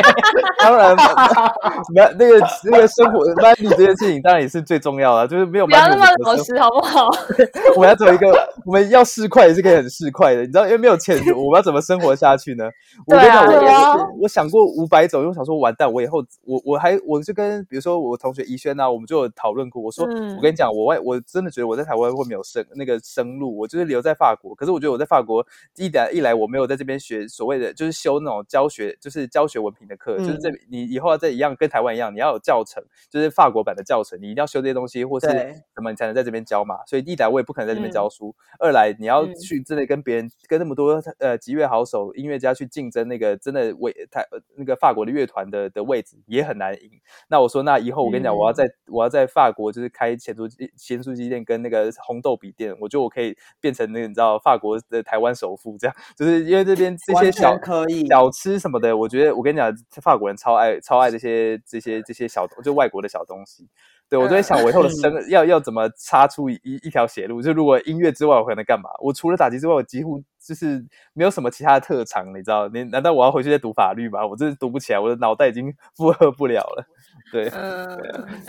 [0.58, 0.96] 当然，
[1.94, 7.10] 那那个那个生活 money 这件事情当然也是最重要的，就是没有不要那么老实好不好？
[7.76, 8.32] 我们要走一个，
[8.64, 12.64] 我们要市侩也是可以很市侩的，你知道，因为没有钱，我们要怎么生活下去呢？
[13.06, 25.46] 我跟你讲，我我我想过五百种，因为我想说完蛋，我以后我我还我就跟比如说我同学怡轩啊，我们就有讨论过，我说、嗯我跟你讲，我外我真的觉得我在台湾会没有生那个生路，我就是留在法国，可是我觉得我在法国
[25.76, 30.58] 一来一来我没有在这边学所谓的就是修那种教学就是教学文凭的课，就是这嗯。
[30.68, 36.78] 你以后要在一样跟台湾一样，你要有教程，就是法国版的教程，你一定要修这些东西，或是什么你才能在这边教嘛。
[36.86, 37.92] 所以一来我也不可能在这边嗯。
[37.92, 39.34] 教书，二来你要嗯。
[39.36, 46.90] 去真的跟别人、跟那么多呃吉乐好手、音乐家去竞争那个真的为台呃那个法国的乐团的的位置也很难赢。
[47.28, 48.54] 那我说那以后我跟你讲，我要嗯。
[48.54, 58.06] 在我要在法国就是开咸酥鸡咸酥鸡店跟那个红豆笔店，我觉得我可以变成那个你知道法国的台湾首富这样， 就是因为这边这些小可以。
[58.06, 63.66] 小吃什么的，我觉得我跟你讲，法国人超爱超爱这些这些这些小就外国的小东西。
[64.06, 67.40] 对我都在想，我以后的生、 要要怎么插出一一一条血路？
[67.40, 68.90] 就如果音乐之外，我可能干嘛？
[69.00, 70.84] 我除了打击之外，我几乎就是
[71.14, 72.68] 没有什么其他的特长，你知道？
[72.68, 74.24] 你难道我要回去再读法律吗？
[74.26, 76.84] 我真是读不起来，我的脑袋已经负荷不了了。
[77.32, 77.98] 对，嗯，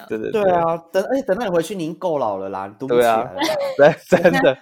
[0.08, 3.40] 对对对，啊，等而且等到你回去，你已经够老了啦，你读不起对啊来了。
[3.78, 4.58] 对，真的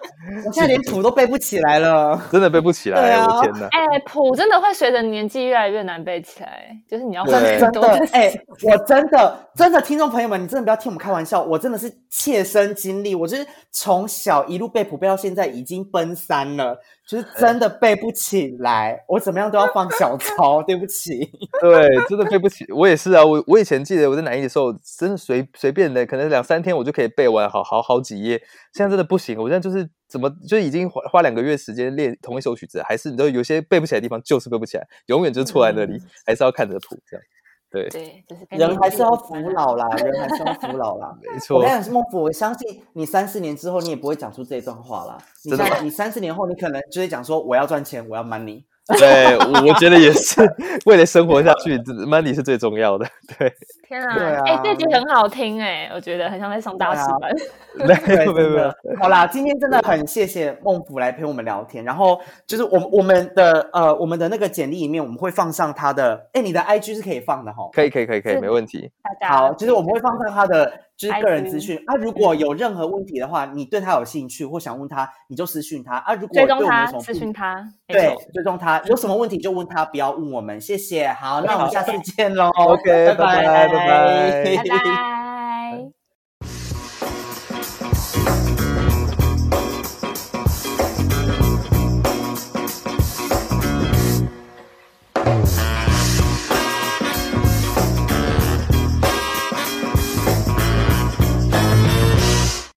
[0.46, 2.22] 我现在 连谱都背不起来了。
[2.32, 3.68] 真的背不起来，我的天哪！
[3.72, 7.34] 哎，谱真的会随着年纪越来越难背起来，就是你要真
[7.72, 8.34] 的，哎、
[8.64, 16.78] 我真的真的，听众朋友们，你真的不要听我们开玩笑，我真的是切身经历，我就是从小一路背谱背到现在，已经奔三了，
[17.08, 21.30] 就是真的背不起来，我怎么样都要放小 抄，对不起。
[21.62, 22.66] 对，真的背不起。
[22.72, 28.42] 我也是啊，我我以前记得我在南艺的时候，真的随随便的，可能两三天我就可以背完好好好几页。
[28.74, 37.26] 现在真的不行，我现在就是怎么就已经花花两个月时间练同一首曲子，还是你知道有些背不起来的地方就是背不起来，永远就错在那里，还是要看着谱这样。
[37.74, 41.18] 对，对，就是人还是要服老啦，人还是要服老啦。
[41.34, 41.80] 没错我跟。
[41.80, 45.18] 你讲，孟府，我相信你三四年之后，你也不会讲出这段话啦。
[45.44, 48.64] 你真的你三四年后，你可能就会讲说，我要赚钱，我要 money。
[49.00, 50.42] 对，我我觉得也是，
[50.86, 53.06] 为了生活下去这，money 是最重要的。
[53.40, 53.50] 对，
[53.88, 57.32] 天啊，对哎、啊这集很好听哎、我觉得很像在上大师班。
[57.88, 61.82] 没，有没有没有，好啦，今天真的很谢谢孟府来陪我们聊天。
[61.86, 67.70] 然后就是我们我们的呃我们的那个简历里面，我们会放上他的，哎，你的 IG 是可以放的哈。
[67.72, 68.92] 可以可以可以可以，是没问题。
[69.02, 70.70] 大家好，就是我们会放上他的
[71.08, 71.96] 就是个人资讯啊。
[71.96, 76.14] 如果有任何问题的话，你对他有兴趣或想问他，你就私讯他啊。
[76.14, 81.08] 如果追踪他私讯他，对错，追踪他，有什么问题就问他，不要问我们，谢谢。
[81.10, 82.50] 好，那我们下次见喽。
[82.58, 85.33] OK，拜拜拜拜拜拜。